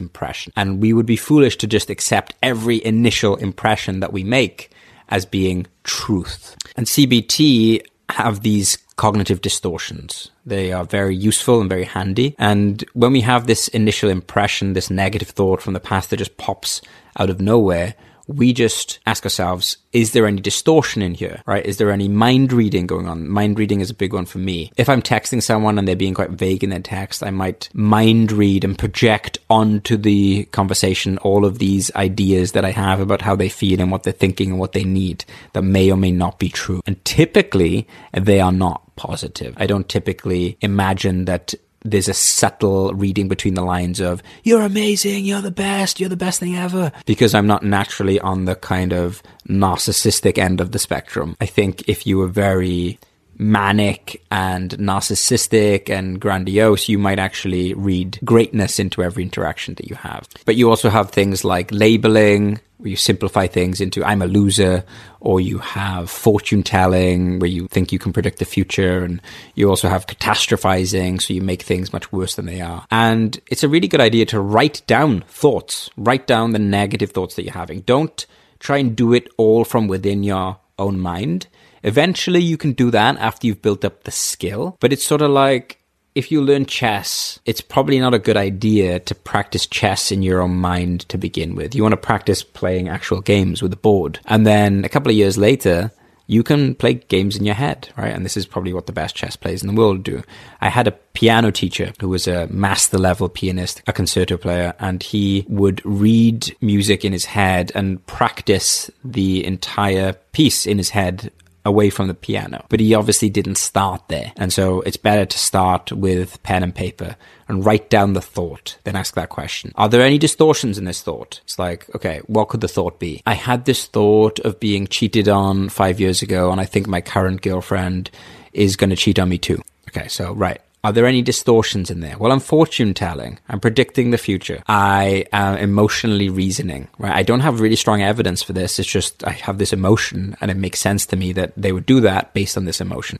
impression. 0.00 0.52
And 0.56 0.80
we 0.80 0.92
would 0.92 1.06
be 1.06 1.16
foolish 1.16 1.56
to 1.58 1.66
just 1.66 1.90
accept 1.90 2.34
every 2.42 2.84
initial 2.84 3.36
impression 3.36 4.00
that 4.00 4.12
we 4.12 4.24
make 4.24 4.70
as 5.08 5.24
being 5.24 5.66
truth. 5.84 6.56
And 6.76 6.86
CBT 6.86 7.82
have 8.10 8.42
these 8.42 8.78
cognitive 8.96 9.40
distortions. 9.40 10.30
They 10.44 10.72
are 10.72 10.84
very 10.84 11.14
useful 11.14 11.60
and 11.60 11.68
very 11.68 11.84
handy. 11.84 12.34
And 12.38 12.84
when 12.94 13.12
we 13.12 13.20
have 13.20 13.46
this 13.46 13.68
initial 13.68 14.10
impression, 14.10 14.72
this 14.72 14.90
negative 14.90 15.28
thought 15.28 15.62
from 15.62 15.72
the 15.72 15.80
past 15.80 16.10
that 16.10 16.16
just 16.16 16.36
pops 16.36 16.82
out 17.18 17.30
of 17.30 17.40
nowhere, 17.40 17.94
we 18.28 18.52
just 18.52 18.98
ask 19.06 19.24
ourselves, 19.24 19.78
is 19.92 20.12
there 20.12 20.26
any 20.26 20.40
distortion 20.40 21.00
in 21.00 21.14
here, 21.14 21.42
right? 21.46 21.64
Is 21.64 21.78
there 21.78 21.90
any 21.90 22.08
mind 22.08 22.52
reading 22.52 22.86
going 22.86 23.08
on? 23.08 23.28
Mind 23.28 23.58
reading 23.58 23.80
is 23.80 23.90
a 23.90 23.94
big 23.94 24.12
one 24.12 24.26
for 24.26 24.38
me. 24.38 24.70
If 24.76 24.88
I'm 24.88 25.00
texting 25.00 25.42
someone 25.42 25.78
and 25.78 25.88
they're 25.88 25.96
being 25.96 26.14
quite 26.14 26.30
vague 26.30 26.62
in 26.62 26.70
their 26.70 26.78
text, 26.80 27.22
I 27.22 27.30
might 27.30 27.70
mind 27.72 28.30
read 28.30 28.64
and 28.64 28.78
project 28.78 29.38
onto 29.48 29.96
the 29.96 30.44
conversation 30.46 31.16
all 31.18 31.46
of 31.46 31.58
these 31.58 31.90
ideas 31.96 32.52
that 32.52 32.66
I 32.66 32.70
have 32.70 33.00
about 33.00 33.22
how 33.22 33.34
they 33.34 33.48
feel 33.48 33.80
and 33.80 33.90
what 33.90 34.02
they're 34.02 34.12
thinking 34.12 34.50
and 34.50 34.58
what 34.58 34.72
they 34.72 34.84
need 34.84 35.24
that 35.54 35.62
may 35.62 35.90
or 35.90 35.96
may 35.96 36.12
not 36.12 36.38
be 36.38 36.50
true. 36.50 36.82
And 36.86 37.02
typically 37.06 37.88
they 38.12 38.40
are 38.40 38.52
not 38.52 38.82
positive. 38.96 39.54
I 39.56 39.66
don't 39.66 39.88
typically 39.88 40.58
imagine 40.60 41.24
that 41.24 41.54
there's 41.84 42.08
a 42.08 42.14
subtle 42.14 42.92
reading 42.94 43.28
between 43.28 43.54
the 43.54 43.62
lines 43.62 44.00
of 44.00 44.22
you're 44.42 44.62
amazing 44.62 45.24
you're 45.24 45.40
the 45.40 45.50
best 45.50 46.00
you're 46.00 46.08
the 46.08 46.16
best 46.16 46.40
thing 46.40 46.56
ever 46.56 46.90
because 47.06 47.34
i'm 47.34 47.46
not 47.46 47.62
naturally 47.62 48.18
on 48.20 48.44
the 48.44 48.56
kind 48.56 48.92
of 48.92 49.22
narcissistic 49.48 50.38
end 50.38 50.60
of 50.60 50.72
the 50.72 50.78
spectrum. 50.78 51.36
I 51.40 51.46
think 51.46 51.88
if 51.88 52.06
you 52.06 52.18
were 52.18 52.28
very 52.28 52.98
manic 53.38 54.22
and 54.30 54.70
narcissistic 54.72 55.88
and 55.88 56.20
grandiose, 56.20 56.88
you 56.88 56.98
might 56.98 57.18
actually 57.18 57.72
read 57.74 58.18
greatness 58.24 58.78
into 58.78 59.02
every 59.02 59.22
interaction 59.22 59.74
that 59.74 59.88
you 59.88 59.94
have. 59.96 60.28
But 60.44 60.56
you 60.56 60.68
also 60.68 60.90
have 60.90 61.10
things 61.10 61.44
like 61.44 61.70
labeling, 61.70 62.60
where 62.78 62.90
you 62.90 62.96
simplify 62.96 63.46
things 63.46 63.80
into 63.80 64.04
I'm 64.04 64.22
a 64.22 64.26
loser, 64.26 64.84
or 65.20 65.40
you 65.40 65.58
have 65.58 66.10
fortune 66.10 66.62
telling, 66.62 67.38
where 67.38 67.50
you 67.50 67.68
think 67.68 67.92
you 67.92 67.98
can 67.98 68.12
predict 68.12 68.38
the 68.40 68.44
future, 68.44 69.04
and 69.04 69.20
you 69.54 69.68
also 69.68 69.88
have 69.88 70.06
catastrophizing, 70.06 71.22
so 71.22 71.32
you 71.32 71.42
make 71.42 71.62
things 71.62 71.92
much 71.92 72.12
worse 72.12 72.34
than 72.34 72.46
they 72.46 72.60
are. 72.60 72.86
And 72.90 73.40
it's 73.46 73.62
a 73.62 73.68
really 73.68 73.88
good 73.88 74.00
idea 74.00 74.26
to 74.26 74.40
write 74.40 74.82
down 74.86 75.22
thoughts, 75.28 75.90
write 75.96 76.26
down 76.26 76.52
the 76.52 76.58
negative 76.58 77.12
thoughts 77.12 77.36
that 77.36 77.44
you're 77.44 77.54
having. 77.54 77.80
Don't 77.80 78.26
try 78.58 78.78
and 78.78 78.96
do 78.96 79.12
it 79.12 79.28
all 79.36 79.64
from 79.64 79.86
within 79.86 80.24
your 80.24 80.58
own 80.78 80.98
mind 80.98 81.46
Eventually, 81.82 82.40
you 82.40 82.56
can 82.56 82.72
do 82.72 82.90
that 82.90 83.16
after 83.18 83.46
you've 83.46 83.62
built 83.62 83.84
up 83.84 84.04
the 84.04 84.10
skill, 84.10 84.76
but 84.80 84.92
it's 84.92 85.06
sort 85.06 85.22
of 85.22 85.30
like 85.30 85.78
if 86.14 86.32
you 86.32 86.42
learn 86.42 86.66
chess, 86.66 87.38
it's 87.44 87.60
probably 87.60 88.00
not 88.00 88.12
a 88.12 88.18
good 88.18 88.36
idea 88.36 88.98
to 88.98 89.14
practice 89.14 89.66
chess 89.66 90.10
in 90.10 90.22
your 90.22 90.40
own 90.40 90.56
mind 90.56 91.08
to 91.08 91.16
begin 91.16 91.54
with. 91.54 91.76
You 91.76 91.82
want 91.82 91.92
to 91.92 91.96
practice 91.96 92.42
playing 92.42 92.88
actual 92.88 93.20
games 93.20 93.62
with 93.62 93.72
a 93.72 93.76
board. 93.76 94.18
And 94.24 94.44
then 94.44 94.84
a 94.84 94.88
couple 94.88 95.10
of 95.10 95.16
years 95.16 95.38
later, 95.38 95.92
you 96.26 96.42
can 96.42 96.74
play 96.74 96.94
games 96.94 97.36
in 97.36 97.44
your 97.44 97.54
head, 97.54 97.88
right? 97.96 98.12
And 98.12 98.24
this 98.24 98.36
is 98.36 98.46
probably 98.46 98.72
what 98.72 98.86
the 98.86 98.92
best 98.92 99.14
chess 99.14 99.36
players 99.36 99.62
in 99.62 99.68
the 99.68 99.80
world 99.80 100.02
do. 100.02 100.22
I 100.60 100.68
had 100.68 100.88
a 100.88 100.92
piano 100.92 101.50
teacher 101.52 101.92
who 102.00 102.08
was 102.08 102.26
a 102.26 102.48
master 102.48 102.98
level 102.98 103.28
pianist, 103.28 103.82
a 103.86 103.92
concerto 103.92 104.36
player, 104.36 104.74
and 104.78 105.02
he 105.02 105.46
would 105.48 105.80
read 105.84 106.54
music 106.60 107.04
in 107.04 107.12
his 107.12 107.24
head 107.26 107.72
and 107.74 108.04
practice 108.06 108.90
the 109.04 109.44
entire 109.44 110.14
piece 110.32 110.66
in 110.66 110.78
his 110.78 110.90
head 110.90 111.30
away 111.68 111.90
from 111.90 112.08
the 112.08 112.14
piano. 112.14 112.64
But 112.68 112.80
he 112.80 112.94
obviously 112.94 113.30
didn't 113.30 113.58
start 113.58 114.02
there. 114.08 114.32
And 114.36 114.52
so 114.52 114.80
it's 114.80 114.96
better 114.96 115.26
to 115.26 115.38
start 115.38 115.92
with 115.92 116.42
pen 116.42 116.62
and 116.62 116.74
paper 116.74 117.16
and 117.48 117.64
write 117.64 117.88
down 117.88 118.12
the 118.12 118.20
thought, 118.20 118.76
then 118.84 118.96
ask 118.96 119.14
that 119.14 119.28
question. 119.28 119.72
Are 119.76 119.88
there 119.88 120.02
any 120.02 120.18
distortions 120.18 120.78
in 120.78 120.84
this 120.84 121.02
thought? 121.02 121.40
It's 121.44 121.58
like, 121.58 121.86
okay, 121.94 122.20
what 122.26 122.48
could 122.48 122.60
the 122.60 122.68
thought 122.68 122.98
be? 122.98 123.22
I 123.26 123.34
had 123.34 123.64
this 123.64 123.86
thought 123.86 124.38
of 124.40 124.60
being 124.60 124.86
cheated 124.86 125.28
on 125.28 125.68
five 125.68 126.00
years 126.00 126.22
ago, 126.22 126.50
and 126.50 126.60
I 126.60 126.64
think 126.64 126.86
my 126.86 127.00
current 127.00 127.42
girlfriend 127.42 128.10
is 128.52 128.76
going 128.76 128.90
to 128.90 128.96
cheat 128.96 129.18
on 129.18 129.28
me 129.28 129.38
too. 129.38 129.62
Okay, 129.88 130.08
so, 130.08 130.34
right. 130.34 130.60
Are 130.84 130.92
there 130.92 131.06
any 131.06 131.22
distortions 131.22 131.90
in 131.90 132.00
there? 132.00 132.16
Well, 132.18 132.30
I'm 132.30 132.40
fortune 132.40 132.94
telling. 132.94 133.40
I'm 133.48 133.58
predicting 133.58 134.10
the 134.10 134.18
future. 134.18 134.62
I 134.68 135.26
am 135.32 135.56
emotionally 135.56 136.28
reasoning, 136.28 136.88
right? 136.98 137.14
I 137.14 137.24
don't 137.24 137.40
have 137.40 137.60
really 137.60 137.76
strong 137.76 138.00
evidence 138.00 138.42
for 138.42 138.52
this. 138.52 138.78
It's 138.78 138.88
just 138.88 139.24
I 139.24 139.30
have 139.30 139.58
this 139.58 139.72
emotion 139.72 140.36
and 140.40 140.50
it 140.50 140.56
makes 140.56 140.78
sense 140.78 141.04
to 141.06 141.16
me 141.16 141.32
that 141.32 141.52
they 141.56 141.72
would 141.72 141.86
do 141.86 142.00
that 142.02 142.32
based 142.32 142.56
on 142.56 142.64
this 142.64 142.80
emotion. 142.80 143.18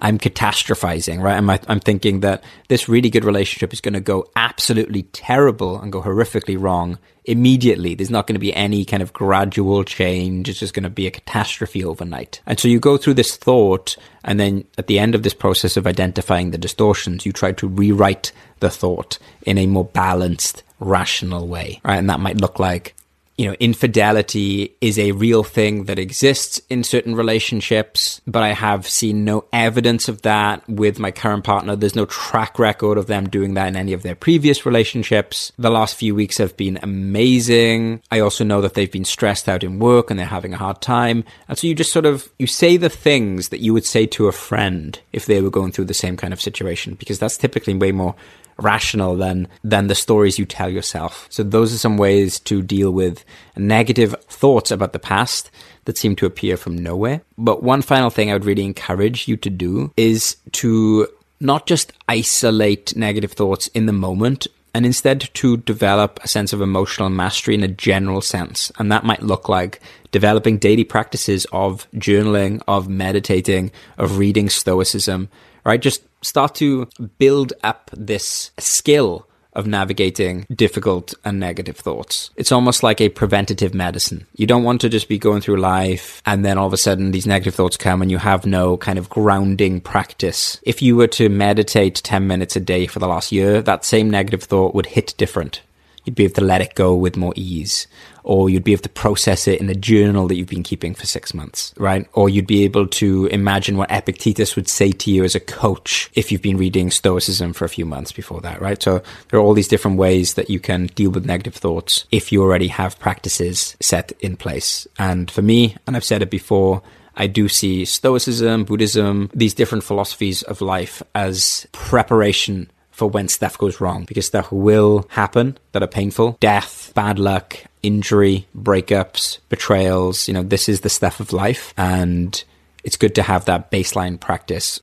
I'm 0.00 0.18
catastrophizing, 0.18 1.20
right? 1.20 1.36
I'm, 1.36 1.50
I'm 1.50 1.80
thinking 1.80 2.20
that 2.20 2.44
this 2.68 2.88
really 2.88 3.10
good 3.10 3.24
relationship 3.24 3.72
is 3.72 3.80
going 3.80 3.94
to 3.94 4.00
go 4.00 4.28
absolutely 4.36 5.02
terrible 5.02 5.80
and 5.80 5.92
go 5.92 6.02
horrifically 6.02 6.60
wrong 6.60 6.98
immediately. 7.24 7.94
There's 7.94 8.10
not 8.10 8.26
going 8.26 8.34
to 8.36 8.40
be 8.40 8.54
any 8.54 8.84
kind 8.84 9.02
of 9.02 9.12
gradual 9.12 9.84
change. 9.84 10.48
It's 10.48 10.60
just 10.60 10.74
going 10.74 10.84
to 10.84 10.90
be 10.90 11.06
a 11.06 11.10
catastrophe 11.10 11.84
overnight. 11.84 12.40
And 12.46 12.58
so 12.58 12.68
you 12.68 12.80
go 12.80 12.96
through 12.96 13.14
this 13.14 13.36
thought, 13.36 13.96
and 14.24 14.40
then 14.40 14.64
at 14.78 14.86
the 14.86 14.98
end 14.98 15.14
of 15.14 15.22
this 15.22 15.34
process 15.34 15.76
of 15.76 15.86
identifying 15.86 16.50
the 16.50 16.58
distortions, 16.58 17.26
you 17.26 17.32
try 17.32 17.52
to 17.52 17.68
rewrite 17.68 18.32
the 18.60 18.70
thought 18.70 19.18
in 19.42 19.58
a 19.58 19.66
more 19.66 19.84
balanced, 19.84 20.62
rational 20.80 21.46
way, 21.46 21.80
right? 21.84 21.98
And 21.98 22.08
that 22.08 22.20
might 22.20 22.40
look 22.40 22.58
like 22.58 22.94
you 23.38 23.46
know, 23.46 23.54
infidelity 23.60 24.76
is 24.80 24.98
a 24.98 25.12
real 25.12 25.44
thing 25.44 25.84
that 25.84 25.98
exists 25.98 26.60
in 26.68 26.82
certain 26.82 27.14
relationships, 27.14 28.20
but 28.26 28.42
I 28.42 28.52
have 28.52 28.86
seen 28.88 29.24
no 29.24 29.44
evidence 29.52 30.08
of 30.08 30.22
that 30.22 30.68
with 30.68 30.98
my 30.98 31.12
current 31.12 31.44
partner. 31.44 31.76
There's 31.76 31.94
no 31.94 32.06
track 32.06 32.58
record 32.58 32.98
of 32.98 33.06
them 33.06 33.28
doing 33.28 33.54
that 33.54 33.68
in 33.68 33.76
any 33.76 33.92
of 33.92 34.02
their 34.02 34.16
previous 34.16 34.66
relationships. 34.66 35.52
The 35.56 35.70
last 35.70 35.94
few 35.94 36.16
weeks 36.16 36.38
have 36.38 36.56
been 36.56 36.80
amazing. 36.82 38.02
I 38.10 38.18
also 38.18 38.42
know 38.42 38.60
that 38.60 38.74
they've 38.74 38.90
been 38.90 39.04
stressed 39.04 39.48
out 39.48 39.62
in 39.62 39.78
work 39.78 40.10
and 40.10 40.18
they're 40.18 40.26
having 40.26 40.52
a 40.52 40.58
hard 40.58 40.82
time. 40.82 41.22
And 41.46 41.56
so 41.56 41.68
you 41.68 41.76
just 41.76 41.92
sort 41.92 42.06
of, 42.06 42.28
you 42.40 42.48
say 42.48 42.76
the 42.76 42.90
things 42.90 43.50
that 43.50 43.60
you 43.60 43.72
would 43.72 43.86
say 43.86 44.06
to 44.06 44.26
a 44.26 44.32
friend 44.32 44.98
if 45.12 45.26
they 45.26 45.40
were 45.40 45.48
going 45.48 45.70
through 45.70 45.84
the 45.84 45.94
same 45.94 46.16
kind 46.16 46.32
of 46.32 46.40
situation, 46.40 46.94
because 46.94 47.20
that's 47.20 47.36
typically 47.36 47.74
way 47.74 47.92
more 47.92 48.16
rational 48.58 49.16
than 49.16 49.48
than 49.62 49.86
the 49.86 49.94
stories 49.94 50.38
you 50.38 50.44
tell 50.44 50.68
yourself. 50.68 51.26
So 51.30 51.42
those 51.42 51.72
are 51.72 51.78
some 51.78 51.96
ways 51.96 52.40
to 52.40 52.62
deal 52.62 52.90
with 52.90 53.24
negative 53.56 54.14
thoughts 54.28 54.70
about 54.70 54.92
the 54.92 54.98
past 54.98 55.50
that 55.84 55.96
seem 55.96 56.16
to 56.16 56.26
appear 56.26 56.56
from 56.56 56.76
nowhere. 56.76 57.22
But 57.36 57.62
one 57.62 57.82
final 57.82 58.10
thing 58.10 58.30
I 58.30 58.34
would 58.34 58.44
really 58.44 58.64
encourage 58.64 59.28
you 59.28 59.36
to 59.38 59.50
do 59.50 59.92
is 59.96 60.36
to 60.52 61.08
not 61.40 61.66
just 61.66 61.92
isolate 62.08 62.96
negative 62.96 63.32
thoughts 63.32 63.68
in 63.68 63.86
the 63.86 63.92
moment 63.92 64.46
and 64.74 64.84
instead 64.84 65.30
to 65.34 65.56
develop 65.56 66.20
a 66.22 66.28
sense 66.28 66.52
of 66.52 66.60
emotional 66.60 67.08
mastery 67.08 67.54
in 67.54 67.62
a 67.62 67.68
general 67.68 68.20
sense. 68.20 68.70
And 68.78 68.92
that 68.92 69.04
might 69.04 69.22
look 69.22 69.48
like 69.48 69.80
developing 70.10 70.58
daily 70.58 70.84
practices 70.84 71.46
of 71.52 71.90
journaling, 71.92 72.60
of 72.68 72.88
meditating, 72.88 73.70
of 73.96 74.18
reading 74.18 74.48
stoicism, 74.48 75.28
right? 75.64 75.80
Just 75.80 76.02
start 76.22 76.54
to 76.56 76.88
build 77.18 77.52
up 77.62 77.90
this 77.92 78.50
skill 78.58 79.26
of 79.58 79.66
navigating 79.66 80.46
difficult 80.54 81.14
and 81.24 81.40
negative 81.40 81.76
thoughts. 81.76 82.30
It's 82.36 82.52
almost 82.52 82.82
like 82.82 83.00
a 83.00 83.08
preventative 83.08 83.74
medicine. 83.74 84.26
You 84.36 84.46
don't 84.46 84.62
want 84.62 84.80
to 84.82 84.88
just 84.88 85.08
be 85.08 85.18
going 85.18 85.40
through 85.40 85.56
life 85.56 86.22
and 86.24 86.44
then 86.44 86.58
all 86.58 86.68
of 86.68 86.72
a 86.72 86.76
sudden 86.76 87.10
these 87.10 87.26
negative 87.26 87.56
thoughts 87.56 87.76
come 87.76 88.00
and 88.00 88.10
you 88.10 88.18
have 88.18 88.46
no 88.46 88.76
kind 88.76 88.98
of 88.98 89.08
grounding 89.08 89.80
practice. 89.80 90.60
If 90.62 90.80
you 90.80 90.94
were 90.94 91.08
to 91.08 91.28
meditate 91.28 91.96
10 91.96 92.26
minutes 92.26 92.54
a 92.54 92.60
day 92.60 92.86
for 92.86 93.00
the 93.00 93.08
last 93.08 93.32
year, 93.32 93.60
that 93.62 93.84
same 93.84 94.08
negative 94.08 94.44
thought 94.44 94.74
would 94.74 94.86
hit 94.86 95.14
different. 95.16 95.62
You'd 96.04 96.14
be 96.14 96.24
able 96.24 96.34
to 96.34 96.44
let 96.44 96.62
it 96.62 96.74
go 96.74 96.94
with 96.94 97.16
more 97.16 97.34
ease 97.34 97.88
or 98.28 98.50
you'd 98.50 98.62
be 98.62 98.72
able 98.72 98.82
to 98.82 98.90
process 98.90 99.48
it 99.48 99.58
in 99.58 99.70
a 99.70 99.74
journal 99.74 100.28
that 100.28 100.36
you've 100.36 100.48
been 100.48 100.62
keeping 100.62 100.94
for 100.94 101.06
six 101.06 101.32
months, 101.32 101.72
right? 101.78 102.06
Or 102.12 102.28
you'd 102.28 102.46
be 102.46 102.62
able 102.62 102.86
to 102.86 103.24
imagine 103.26 103.78
what 103.78 103.90
Epictetus 103.90 104.54
would 104.54 104.68
say 104.68 104.92
to 104.92 105.10
you 105.10 105.24
as 105.24 105.34
a 105.34 105.40
coach 105.40 106.10
if 106.12 106.30
you've 106.30 106.42
been 106.42 106.58
reading 106.58 106.90
Stoicism 106.90 107.54
for 107.54 107.64
a 107.64 107.70
few 107.70 107.86
months 107.86 108.12
before 108.12 108.42
that, 108.42 108.60
right? 108.60 108.80
So 108.82 109.02
there 109.30 109.40
are 109.40 109.42
all 109.42 109.54
these 109.54 109.66
different 109.66 109.96
ways 109.96 110.34
that 110.34 110.50
you 110.50 110.60
can 110.60 110.88
deal 110.88 111.10
with 111.10 111.24
negative 111.24 111.54
thoughts 111.54 112.04
if 112.12 112.30
you 112.30 112.42
already 112.42 112.68
have 112.68 112.98
practices 112.98 113.76
set 113.80 114.12
in 114.20 114.36
place. 114.36 114.86
And 114.98 115.30
for 115.30 115.40
me, 115.40 115.76
and 115.86 115.96
I've 115.96 116.04
said 116.04 116.20
it 116.20 116.30
before, 116.30 116.82
I 117.16 117.28
do 117.28 117.48
see 117.48 117.86
Stoicism, 117.86 118.64
Buddhism, 118.64 119.30
these 119.34 119.54
different 119.54 119.84
philosophies 119.84 120.42
of 120.42 120.60
life 120.60 121.02
as 121.14 121.66
preparation 121.72 122.70
for 122.90 123.08
when 123.08 123.28
stuff 123.28 123.56
goes 123.56 123.80
wrong 123.80 124.04
because 124.04 124.26
stuff 124.26 124.52
will 124.52 125.06
happen 125.08 125.56
that 125.72 125.82
are 125.82 125.88
painful. 125.88 126.36
Death, 126.40 126.92
bad 126.94 127.18
luck, 127.18 127.56
injury, 127.82 128.46
breakups, 128.56 129.38
betrayals. 129.48 130.28
You 130.28 130.34
know, 130.34 130.42
this 130.42 130.68
is 130.68 130.80
the 130.80 130.88
stuff 130.88 131.20
of 131.20 131.32
life. 131.32 131.74
And 131.76 132.42
it's 132.84 132.96
good 132.96 133.14
to 133.16 133.22
have 133.22 133.44
that 133.44 133.70
baseline 133.70 134.18
practice. 134.18 134.80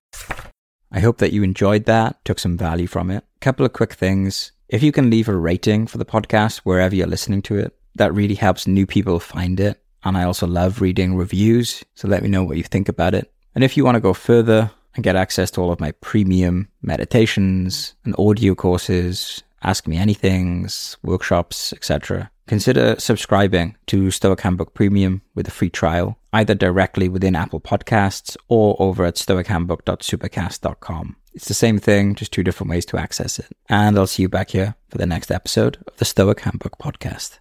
I 0.91 0.99
hope 0.99 1.17
that 1.17 1.33
you 1.33 1.43
enjoyed 1.43 1.85
that, 1.85 2.23
took 2.23 2.39
some 2.39 2.57
value 2.57 2.87
from 2.87 3.11
it. 3.11 3.23
A 3.37 3.39
Couple 3.39 3.65
of 3.65 3.73
quick 3.73 3.93
things. 3.93 4.51
If 4.69 4.81
you 4.81 4.91
can 4.91 5.09
leave 5.09 5.27
a 5.27 5.35
rating 5.35 5.87
for 5.87 5.97
the 5.97 6.05
podcast 6.05 6.59
wherever 6.59 6.95
you're 6.95 7.07
listening 7.07 7.41
to 7.43 7.57
it, 7.57 7.75
that 7.95 8.13
really 8.13 8.35
helps 8.35 8.67
new 8.67 8.85
people 8.85 9.19
find 9.19 9.59
it. 9.59 9.81
And 10.03 10.17
I 10.17 10.23
also 10.23 10.47
love 10.47 10.81
reading 10.81 11.15
reviews. 11.15 11.83
So 11.95 12.07
let 12.07 12.23
me 12.23 12.29
know 12.29 12.43
what 12.43 12.57
you 12.57 12.63
think 12.63 12.89
about 12.89 13.15
it. 13.15 13.31
And 13.55 13.63
if 13.63 13.75
you 13.75 13.83
want 13.83 13.95
to 13.95 14.01
go 14.01 14.13
further 14.13 14.71
and 14.95 15.03
get 15.03 15.15
access 15.15 15.51
to 15.51 15.61
all 15.61 15.71
of 15.71 15.79
my 15.79 15.91
premium 15.93 16.69
meditations 16.81 17.95
and 18.03 18.15
audio 18.17 18.55
courses, 18.55 19.43
ask 19.63 19.87
me 19.87 19.97
anythings, 19.97 20.97
workshops, 21.03 21.73
etc., 21.73 22.29
consider 22.47 22.95
subscribing 22.99 23.75
to 23.87 24.11
Stoic 24.11 24.41
Handbook 24.41 24.73
Premium 24.73 25.21
with 25.33 25.47
a 25.47 25.51
free 25.51 25.69
trial, 25.69 26.17
either 26.33 26.55
directly 26.55 27.09
within 27.09 27.35
Apple 27.35 27.59
Podcasts 27.59 28.37
or 28.47 28.75
over 28.79 29.05
at 29.05 29.15
stoichandbook.supercast.com. 29.15 31.15
It's 31.33 31.47
the 31.47 31.53
same 31.53 31.79
thing, 31.79 32.15
just 32.15 32.31
two 32.31 32.43
different 32.43 32.69
ways 32.69 32.85
to 32.87 32.97
access 32.97 33.39
it. 33.39 33.47
And 33.67 33.97
I'll 33.97 34.07
see 34.07 34.23
you 34.23 34.29
back 34.29 34.51
here 34.51 34.75
for 34.89 34.97
the 34.97 35.05
next 35.05 35.31
episode 35.31 35.77
of 35.85 35.97
the 35.97 36.05
Stoic 36.05 36.41
Handbook 36.41 36.77
Podcast. 36.77 37.39